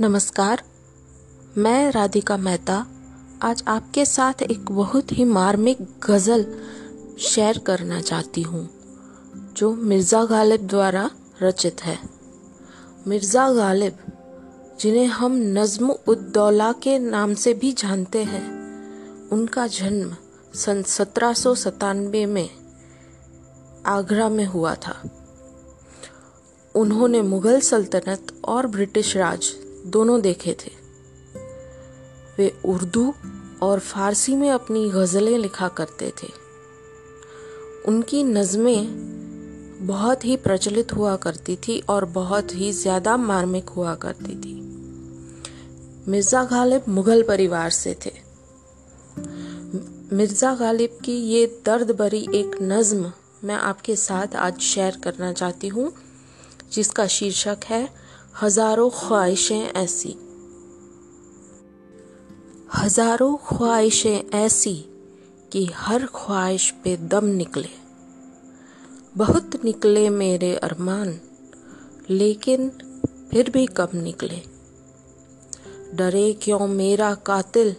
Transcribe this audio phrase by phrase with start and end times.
[0.00, 0.62] नमस्कार।
[1.56, 2.74] मैं राधिका मेहता।
[3.42, 6.44] आज आपके साथ एक बहुत ही मार्मिक गज़ल
[7.20, 8.68] शेयर करना चाहती हूँ,
[9.56, 11.10] जो मिर्ज़ा गालिब द्वारा
[11.42, 11.98] रचित है।
[13.08, 13.98] मिर्ज़ा गालिब,
[14.80, 18.44] जिन्हें हम नज़्म उद्दौला के नाम से भी जानते हैं,
[19.28, 20.16] उनका जन्म
[20.54, 22.48] सन सत्रह सौ सतानवे में
[23.86, 25.00] आगरा में हुआ था।
[26.74, 29.54] उन्होंने मुगल सल्तनत और ब्रिटिश राज
[29.86, 30.70] दोनों देखे थे।
[32.38, 33.12] वे उर्दू
[33.62, 36.28] और फारसी में अपनी गज़लें लिखा करते थे।
[37.88, 44.34] उनकी नज़में बहुत ही प्रचलित हुआ करती थी और बहुत ही ज़्यादा मार्मिक हुआ करती
[44.36, 44.58] थी।
[46.08, 48.12] मिर्ज़ा गालिब मुग़ल परिवार से थे।
[50.12, 53.12] मिर्ज़ा गालिब की ये दर्द भरी एक नज़म
[53.44, 55.92] मैं आपके साथ आज शेयर करना चाहती हूँ,
[56.72, 57.88] जिसका शीर्षक है
[58.34, 60.14] हज़ारों ख्वाहिशें ऐसी।
[62.76, 64.74] हज़ारों ख्वाहिशें ऐसी
[65.52, 67.68] कि हर ख्वाहिश पे दम निकले।
[69.16, 71.20] बहुत निकले मेरे अरमान,
[72.10, 72.68] लेकिन
[73.30, 74.42] फिर भी कब निकले?
[75.94, 77.76] डरे क्यों मेरा कातिल?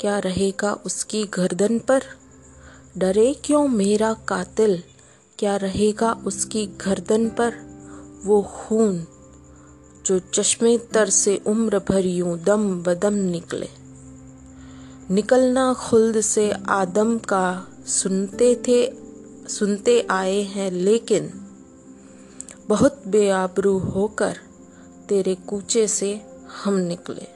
[0.00, 2.02] क्या रहेगा उसकी गर्दन पर?
[2.98, 4.82] डरे क्यों मेरा कातिल?
[5.38, 7.54] क्या रहेगा उसकी गर्दन पर?
[8.24, 9.06] वो खून
[10.06, 13.68] जो चश्मे तर से उम्र भर यूँ दम बदम निकले।
[15.10, 18.78] निकलना खुल्द से आदम का सुनते थे,
[19.48, 21.30] सुनते आए हैं लेकिन
[22.68, 24.36] बहुत बेआबरू होकर
[25.08, 26.12] तेरे कूचे से
[26.64, 27.26] हम निकले।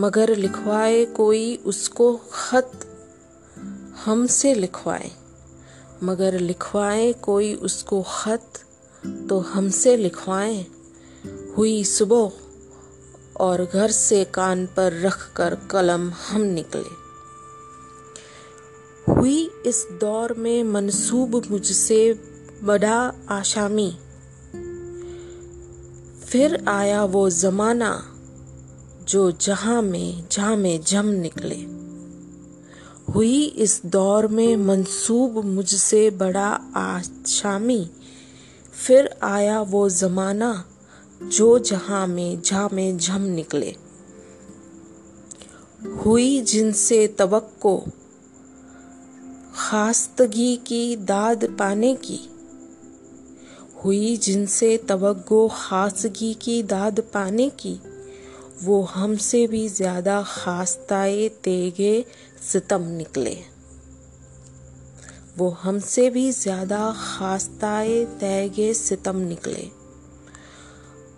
[0.00, 2.72] मगर लिखवाए कोई उसको खत
[4.04, 5.10] हमसे लिखवाए,
[6.02, 8.62] मगर लिखवाए कोई उसको खत
[9.28, 10.66] तो हमसे लिखवाएँ
[11.56, 12.32] हुई सुबह
[13.40, 17.06] और घर से कान पर रख कर कलम हम निकले।
[19.12, 22.20] हुई इस दौर में मनसूब मुझसे
[22.62, 23.98] बड़ा आशामी।
[26.26, 28.12] फिर आया वो जमाना
[29.08, 31.76] जो जहाँ में जहाँ में जम निकले।
[33.12, 37.90] हुई इस दौर में मनसूब मुझसे बड़ा आशामी।
[38.76, 40.64] फिर आया वो ज़माना
[41.22, 43.76] जो जहाँ में झा में झम निकले।
[46.04, 47.84] हुई जिनसे तवक्को,
[49.54, 52.20] खास्तगी की दाद पाने की।
[53.84, 57.80] हुई जिनसे तवक्को, खासगी की दाद पाने की।
[58.62, 62.04] वो हमसे भी ज़्यादा खास्ताए, तेगे,
[62.52, 63.55] सितम निकले।
[65.38, 69.68] वो हमसे भी ज़्यादा खास्ताए तैगे सितम निकले।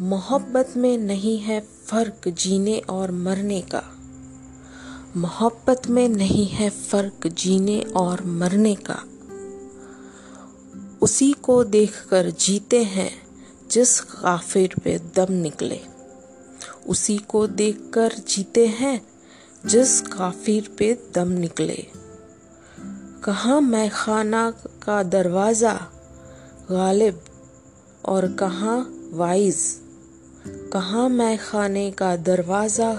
[0.00, 3.82] मोहब्बत में नहीं है फ़र्क जीने और मरने का।
[5.16, 9.02] मोहब्बत में नहीं है फ़र्क जीने और मरने का।
[11.02, 13.10] उसी को देखकर जीते हैं
[13.70, 15.80] जिस काफिर पे दम निकले।
[16.86, 19.00] उसी को देखकर जीते हैं
[19.66, 22.03] जिस काफिर पे दम निकले।
[23.24, 24.50] कहाँ मैं खाना
[24.82, 25.72] का दरवाज़ा?
[26.70, 27.24] गालिब।
[28.04, 29.80] और कहाँ वाइज?
[30.72, 32.92] कहाँ मैं खाने का दरवाज़ा?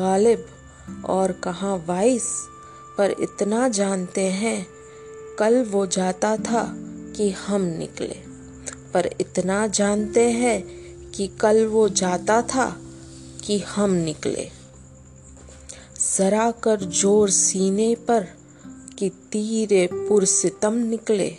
[0.00, 0.46] गालिब।
[1.04, 2.24] और कहाँ वाइस
[2.98, 4.66] पर इतना जानते हैं,
[5.38, 6.74] कल वो जाता था
[7.16, 8.16] कि हम निकले।
[8.94, 10.62] पर इतना जानते हैं
[11.10, 12.76] कि कल वो जाता था
[13.44, 14.50] कि हम निकले।
[16.18, 18.37] जरा कर ज़ोर सीने पर
[18.98, 21.36] कि तीरे पुरसितम निकले।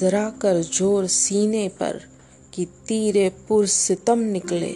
[0.00, 2.00] जरा कर ज़ोर सीने पर
[2.54, 4.74] कि तीरे पुरसितम निकले।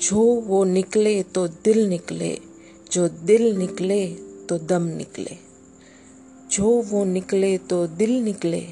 [0.00, 2.38] जो वो निकले तो दिल निकले,
[2.92, 4.06] जो दिल निकले
[4.48, 5.36] तो दम निकले।
[6.50, 8.66] जो वो निकले तो दिल निकले,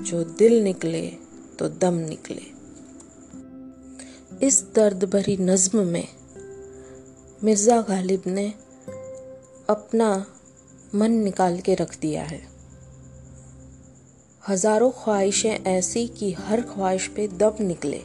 [0.00, 1.02] जो दिल निकले
[1.58, 2.42] तो दम निकले।
[4.46, 6.08] इस दर्द भरी नज्म में
[7.44, 8.54] मिर्ज़ा गालिब ने
[9.70, 10.26] अपना
[10.94, 12.48] मन निकाल के रख दिया है।
[14.48, 18.02] हज़ारों ख्वाहिशें ऐसी कि हर ख्वाहिश पे दब निकले।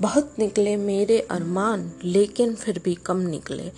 [0.00, 3.72] बहुत निकले मेरे अरमान, लेकिन फिर भी कम निकले।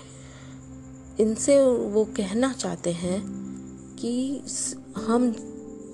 [1.20, 3.24] इनसे वो कहना चाहते हैं
[3.96, 4.42] कि
[4.96, 5.32] हम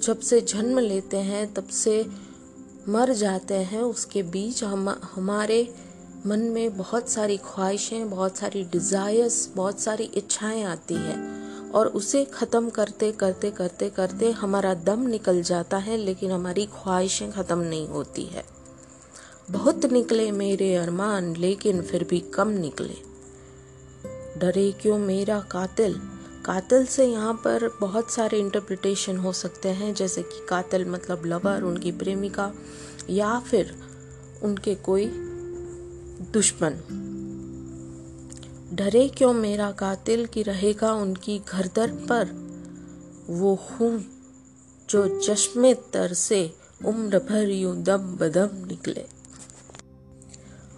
[0.03, 2.07] जब से जन्म लेते हैं, तब से
[2.89, 5.75] मर जाते हैं, उसके बीच हम, हमारे
[6.27, 11.40] मन में बहुत सारी ख्वाहिशें, बहुत सारी डिज़ायर्स बहुत सारी इच्छाएँ आती हैं।
[11.75, 17.33] और उसे ख़त्म करते करते करते करते हमारा दम निकल जाता है, लेकिन हमारी ख्वाहिशें
[17.33, 18.45] ख़त्म नहीं होती है।
[19.51, 22.97] बहुत निकले मेरे अरमान, लेकिन फिर भी कम निकले।
[24.39, 26.01] डरे क्यों मेरा कातिल?
[26.45, 31.63] कातिल से यहाँ पर बहुत सारे इंटरप्रिटेशन हो सकते हैं, जैसे कि कातिल मतलब लवर
[31.63, 32.53] उनकी प्रेमिका,
[33.11, 33.75] या फिर
[34.43, 35.07] उनके कोई
[36.33, 37.07] दुश्मन।
[38.73, 42.51] डरे क्यों मेरा कातिल कि रहेगा उनकी घरदर पर?
[43.29, 44.05] वो हूँ
[44.91, 46.55] जो चश्मे तर से
[46.87, 49.07] उम्र भर यूँ दम बदम निकले।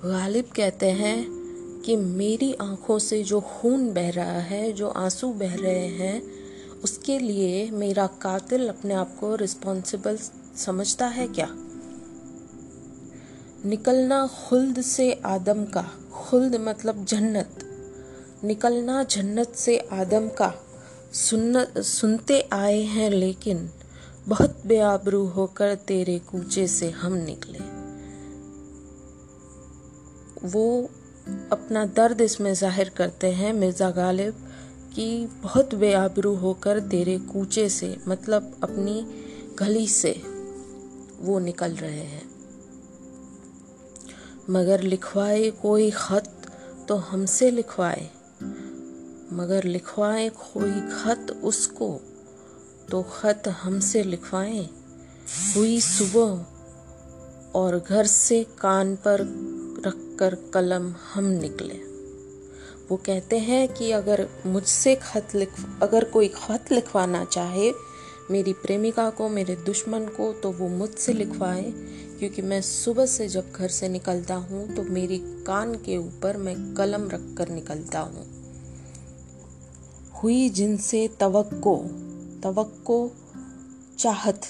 [0.05, 1.27] गालिब कहते हैं
[1.85, 6.23] कि मेरी आँखों से जो खून बह रहा है, जो आँसू बह रहे हैं,
[6.85, 10.19] उसके लिए मेरा कातिल अपने आप को रिस्पॉन्सिबल
[10.57, 11.49] समझता है क्या?
[13.65, 17.69] निकलना खुल्द से आदम का, खुल्द मतलब जन्नत।
[18.45, 20.53] निकलना जन्नत से आदम का
[21.13, 23.69] सुन सुनते आए हैं, लेकिन
[24.29, 27.59] बहुत बेआबरू होकर तेरे कूचे से हम निकले।
[30.49, 30.91] वो
[31.53, 34.35] अपना दर्द इसमें ज़ाहिर करते हैं, मिर्ज़ा गालिब,
[34.95, 39.05] कि बहुत बेआबरू होकर तेरे कूचे से मतलब अपनी
[39.59, 40.13] गली से
[41.21, 42.23] वो निकल रहे हैं।
[44.51, 46.33] मगर लिखवाए कोई खत
[46.89, 48.09] तो हमसे लिखवाए।
[49.33, 51.89] मगर लिखवाए कोई खत उसको
[52.91, 54.69] तो खत हमसे लिखवाए।
[55.57, 59.21] हुई सुबह और घर से कान पर
[59.87, 61.81] रखकर कलम हम निकले।
[62.91, 65.51] वो कहते हैं कि अगर मुझसे खत लिख,
[65.83, 67.73] अगर कोई खत लिखवाना चाहे
[68.31, 71.63] मेरी प्रेमिका को, मेरे दुश्मन को तो वो मुझसे लिखवाए,
[72.19, 76.57] क्योंकि मैं सुबह से जब घर से निकलता हूँ तो मेरी कान के ऊपर मैं
[76.75, 78.42] कलम रख कर निकलता हूँ।
[80.23, 81.77] हुई जिनसे तवक्को
[82.43, 82.97] तवक्को
[83.99, 84.41] चाहत,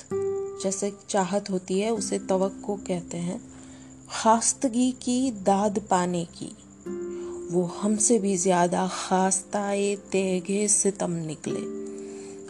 [0.62, 3.40] जैसे चाहत होती है, उसे तवक्को कहते हैं।
[4.10, 6.50] खास्तगी की दाद पाने की,
[7.52, 11.60] वो हमसे भी ज़्यादा खास्ताए तेगे सितम निकले।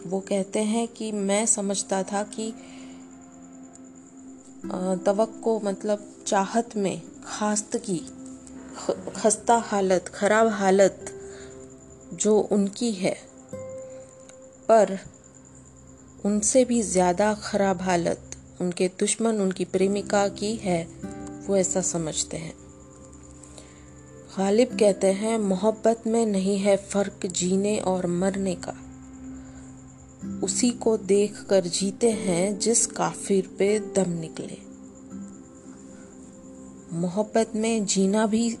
[0.09, 2.51] वो कहते हैं कि मैं समझता था कि
[5.05, 8.01] तवक्को मतलब चाहत में खास्तगी
[9.15, 11.12] खस्ता हालत, ख़राब हालत
[12.13, 13.17] जो उनकी है,
[14.69, 14.99] पर
[16.25, 18.21] उनसे भी ज़्यादा ख़राब हालत,
[18.61, 20.87] उनके दुश्मन, उनकी प्रेमिका की है,
[21.47, 22.53] वो ऐसा समझते हैं।
[24.37, 28.75] गालिब कहते हैं, मोहब्बत में नहीं है फ़र्क जीने और मरने का।
[30.43, 34.57] उसी को देख कर जीते हैं जिस काफिर पे दम निकले।
[36.93, 38.57] मोहब्बत में जीना भी,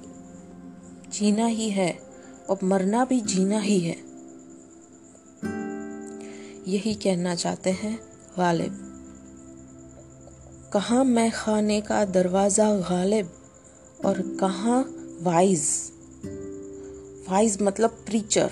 [1.09, 2.12] जीना ही है।
[2.53, 3.95] और मरना भी जीना ही है।
[6.67, 7.99] यही कहना चाहते हैं
[8.37, 8.89] गालिब।
[10.73, 13.31] कहाँ मैं खाने का दरवाज़ा गालिब
[14.05, 15.91] और कहाँ वाइज?
[17.29, 18.49] वाइज मतलब प्रीचर।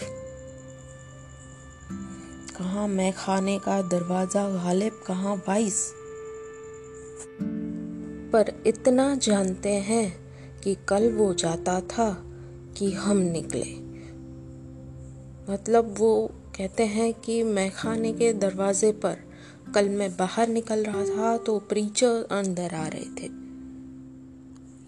[2.58, 5.74] कहाँ मैं खाने का दरवाज़ा गालिब, कहाँ वाइज?
[8.34, 10.22] पर इतना जानते हैं
[10.60, 12.24] कि कल वो जाता था
[12.78, 13.81] कि हम निकले।
[15.50, 19.18] मतलब वो कहते हैं कि मैं खाने के दरवाजे पर
[19.76, 23.30] कल मैं बाहर निकल रहा था तो प्रीचर अंदर आ रहे थे।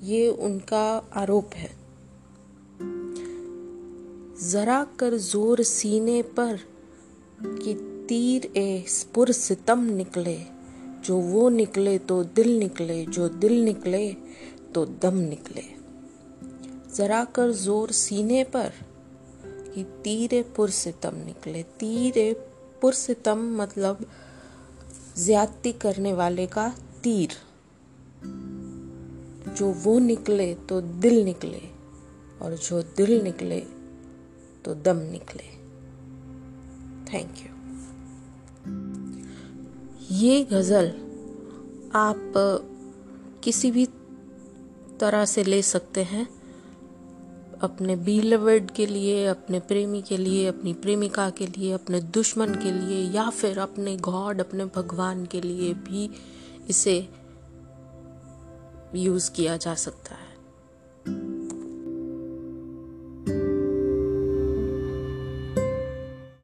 [0.07, 1.69] ये उनका आरोप है।
[4.43, 6.59] जरा कर ज़ोर सीने पर
[7.43, 7.73] कि
[8.09, 10.37] तीर ए स्पुर सितम निकले,
[11.05, 14.07] जो वो निकले तो दिल निकले, जो दिल निकले
[14.75, 15.63] तो दम निकले।
[16.95, 18.71] जरा कर ज़ोर सीने पर
[19.75, 22.15] कि तीर पुरसितम निकले। तीर
[22.81, 24.05] पुरसितम मतलब
[25.17, 26.67] ज्यादती करने वाले का
[27.03, 27.29] तीर।
[29.57, 31.61] जो वो निकले तो दिल निकले
[32.41, 33.59] और जो दिल निकले
[34.65, 35.47] तो दम निकले।
[37.13, 37.51] थैंक यू
[40.17, 40.87] ये गज़ल
[41.95, 42.33] आप
[43.43, 43.85] किसी भी
[44.99, 46.27] तरह से ले सकते हैं।
[47.63, 52.71] अपने बीलवर्ड के लिए, अपने प्रेमी के लिए, अपनी प्रेमिका के लिए, अपने दुश्मन के
[52.71, 56.09] लिए, या फिर अपने गॉड अपने भगवान के लिए भी
[56.69, 57.09] इसे
[58.95, 60.32] यूज़ किया जा सकता है।